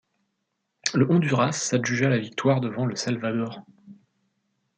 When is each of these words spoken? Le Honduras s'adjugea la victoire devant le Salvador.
Le 0.95 1.05
Honduras 1.11 1.51
s'adjugea 1.51 2.09
la 2.09 2.17
victoire 2.17 2.59
devant 2.59 2.87
le 2.87 2.95
Salvador. 2.95 3.61